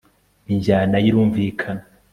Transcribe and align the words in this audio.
injyana 0.51 0.95
ye 1.03 1.07
irumvikana 1.09 1.83